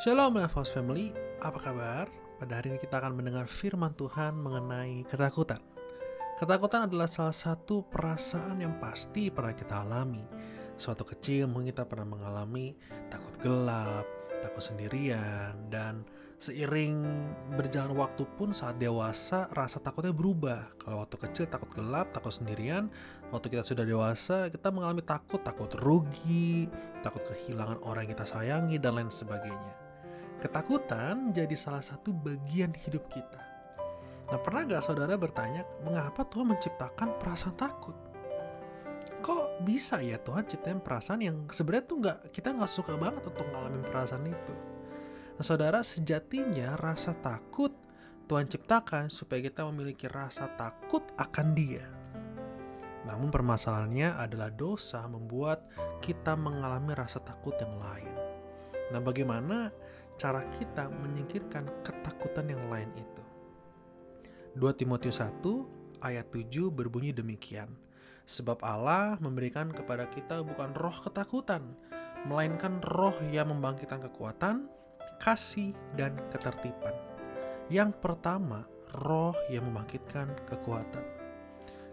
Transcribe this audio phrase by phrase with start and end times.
[0.00, 1.12] Shalom Lifehouse Family,
[1.44, 2.08] apa kabar?
[2.40, 5.60] Pada hari ini kita akan mendengar firman Tuhan mengenai ketakutan.
[6.40, 10.24] Ketakutan adalah salah satu perasaan yang pasti pernah kita alami.
[10.80, 12.72] Suatu kecil mungkin kita pernah mengalami
[13.12, 14.08] takut gelap,
[14.40, 16.00] takut sendirian, dan
[16.40, 17.28] seiring
[17.60, 20.80] berjalan waktu pun saat dewasa rasa takutnya berubah.
[20.80, 22.88] Kalau waktu kecil takut gelap, takut sendirian,
[23.28, 26.72] waktu kita sudah dewasa kita mengalami takut, takut rugi,
[27.04, 29.89] takut kehilangan orang yang kita sayangi, dan lain sebagainya.
[30.40, 33.40] Ketakutan jadi salah satu bagian hidup kita.
[34.32, 37.96] Nah, pernah gak saudara bertanya, mengapa Tuhan menciptakan perasaan takut?
[39.20, 43.44] Kok bisa ya Tuhan ciptain perasaan yang sebenarnya tuh nggak kita nggak suka banget untuk
[43.52, 44.54] ngalamin perasaan itu?
[45.36, 47.76] Nah, saudara, sejatinya rasa takut
[48.24, 51.84] Tuhan ciptakan supaya kita memiliki rasa takut akan Dia.
[53.04, 55.66] Namun permasalahannya adalah dosa membuat
[56.00, 58.14] kita mengalami rasa takut yang lain.
[58.94, 59.68] Nah, bagaimana
[60.20, 63.24] cara kita menyingkirkan ketakutan yang lain itu.
[64.60, 65.40] 2 Timotius 1
[66.04, 67.72] ayat 7 berbunyi demikian.
[68.28, 71.72] Sebab Allah memberikan kepada kita bukan roh ketakutan,
[72.28, 74.68] melainkan roh yang membangkitkan kekuatan,
[75.24, 76.92] kasih, dan ketertiban.
[77.72, 78.68] Yang pertama,
[79.00, 81.02] roh yang membangkitkan kekuatan.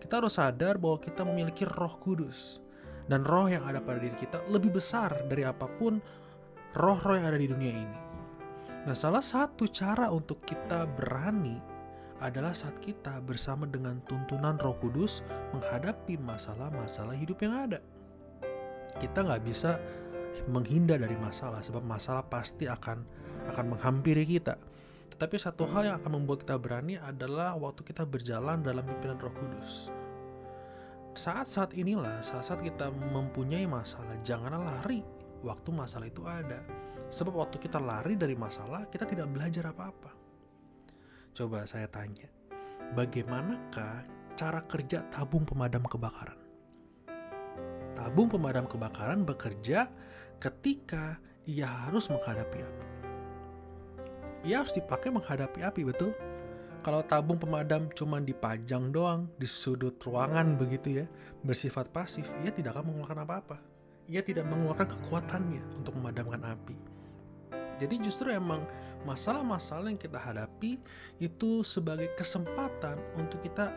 [0.00, 2.64] Kita harus sadar bahwa kita memiliki roh kudus.
[3.04, 6.00] Dan roh yang ada pada diri kita lebih besar dari apa pun
[6.72, 8.13] roh-roh yang ada di dunia ini.
[8.84, 11.56] Nah, salah satu cara untuk kita berani
[12.20, 15.24] adalah saat kita bersama dengan tuntunan Roh Kudus
[15.56, 17.80] menghadapi masalah-masalah hidup yang ada.
[19.00, 19.80] Kita nggak bisa
[20.52, 23.00] menghindar dari masalah, sebab masalah pasti akan
[23.48, 24.60] akan menghampiri kita.
[25.16, 29.32] Tetapi satu hal yang akan membuat kita berani adalah waktu kita berjalan dalam pimpinan Roh
[29.32, 29.88] Kudus.
[31.16, 35.00] Saat-saat inilah, saat-saat kita mempunyai masalah, janganlah lari
[35.40, 36.60] waktu masalah itu ada
[37.14, 40.10] Sebab waktu kita lari dari masalah, kita tidak belajar apa-apa.
[41.30, 42.26] Coba saya tanya,
[42.98, 44.02] bagaimanakah
[44.34, 46.34] cara kerja tabung pemadam kebakaran?
[47.94, 49.86] Tabung pemadam kebakaran bekerja
[50.42, 52.86] ketika ia harus menghadapi api.
[54.50, 56.10] Ia harus dipakai menghadapi api, betul?
[56.82, 61.06] Kalau tabung pemadam cuma dipajang doang di sudut ruangan begitu ya,
[61.46, 63.56] bersifat pasif, ia tidak akan mengeluarkan apa-apa.
[64.10, 66.76] Ia tidak mengeluarkan kekuatannya untuk memadamkan api.
[67.78, 68.62] Jadi justru emang
[69.02, 70.80] masalah-masalah yang kita hadapi
[71.20, 73.74] itu sebagai kesempatan untuk kita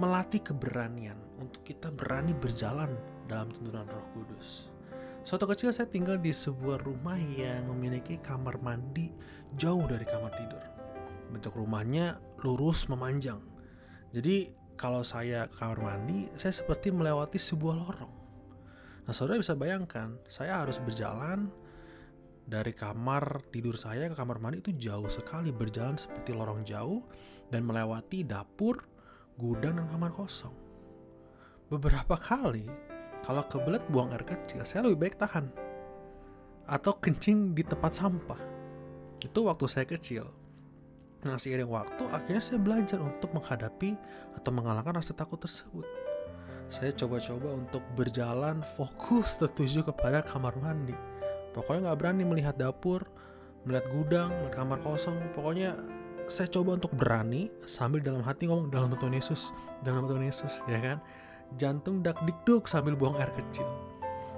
[0.00, 2.96] melatih keberanian, untuk kita berani berjalan
[3.28, 4.72] dalam tuntunan Roh Kudus.
[5.20, 9.12] Suatu kecil saya tinggal di sebuah rumah yang memiliki kamar mandi
[9.54, 10.64] jauh dari kamar tidur.
[11.28, 13.38] Bentuk rumahnya lurus memanjang.
[14.10, 14.50] Jadi
[14.80, 18.14] kalau saya ke kamar mandi, saya seperti melewati sebuah lorong.
[19.04, 21.52] Nah, saudara bisa bayangkan, saya harus berjalan
[22.50, 27.06] dari kamar tidur saya ke kamar mandi itu jauh sekali berjalan seperti lorong jauh
[27.46, 28.82] dan melewati dapur,
[29.38, 30.52] gudang dan kamar kosong.
[31.70, 32.66] Beberapa kali
[33.22, 35.46] kalau kebelet buang air kecil, saya lebih baik tahan
[36.66, 38.42] atau kencing di tempat sampah.
[39.22, 40.26] Itu waktu saya kecil.
[41.22, 43.94] Nah, seiring waktu, akhirnya saya belajar untuk menghadapi
[44.34, 45.86] atau mengalahkan rasa takut tersebut.
[46.66, 51.19] Saya coba-coba untuk berjalan fokus tertuju kepada kamar mandi
[51.50, 53.06] Pokoknya nggak berani melihat dapur,
[53.66, 55.18] melihat gudang, melihat kamar kosong.
[55.34, 55.74] Pokoknya
[56.30, 59.50] saya coba untuk berani sambil dalam hati ngomong dalam Tuhan Yesus,
[59.82, 60.98] dalam Tuhan Yesus, ya kan?
[61.58, 63.66] Jantung dak dikduk sambil buang air kecil.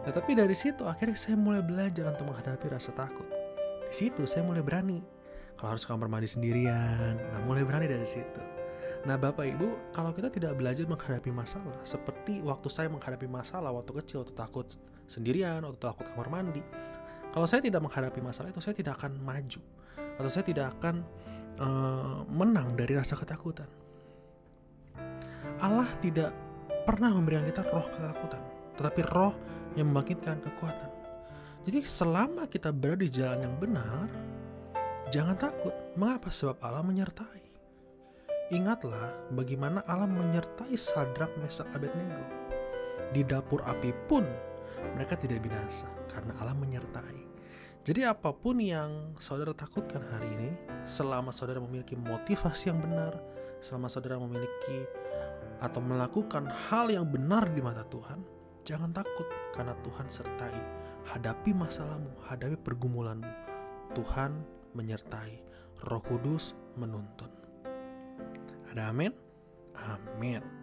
[0.03, 3.29] Nah, tapi dari situ akhirnya saya mulai belajar untuk menghadapi rasa takut.
[3.87, 5.05] Di situ saya mulai berani.
[5.61, 8.41] Kalau harus kamar mandi sendirian, nah mulai berani dari situ.
[9.07, 13.95] Nah Bapak Ibu, kalau kita tidak belajar menghadapi masalah, seperti waktu saya menghadapi masalah waktu
[14.03, 14.67] kecil, waktu takut
[15.07, 16.63] sendirian, waktu takut kamar mandi,
[17.33, 19.61] kalau saya tidak menghadapi masalah itu, saya tidak akan maju
[20.21, 21.01] atau saya tidak akan
[21.57, 23.67] uh, menang dari rasa ketakutan.
[25.65, 26.31] Allah tidak
[26.85, 28.43] pernah memberikan kita roh ketakutan,
[28.77, 29.35] tetapi roh
[29.75, 30.91] yang membangkitkan kekuatan.
[31.63, 34.07] Jadi selama kita berada di jalan yang benar,
[35.15, 35.73] jangan takut.
[35.95, 36.29] Mengapa?
[36.29, 37.41] Sebab Allah menyertai.
[38.53, 42.21] Ingatlah bagaimana Allah menyertai Sadrak, Mesak, Abednego.
[43.15, 44.27] Di dapur api pun
[44.95, 47.21] mereka tidak binasa karena Allah menyertai.
[47.83, 50.51] Jadi apa pun yang saudara takutkan hari ini,
[50.87, 53.19] selama saudara memiliki motivasi yang benar,
[53.59, 54.87] selama saudara memiliki
[55.59, 58.23] atau melakukan hal yang benar di mata Tuhan,
[58.63, 60.59] jangan takut karena Tuhan sertai.
[61.03, 63.31] Hadapi masalahmu, hadapi pergumulanmu.
[63.99, 64.31] Tuhan
[64.79, 65.43] menyertai.
[65.83, 67.31] Roh Kudus menuntun.
[68.71, 69.11] Ada amin?
[69.75, 70.62] Amin.